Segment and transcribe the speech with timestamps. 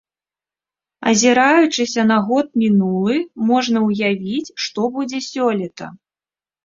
[1.11, 3.15] Азіраючыся на год мінулы,
[3.53, 5.85] можна ўявіць, што будзе сёлета.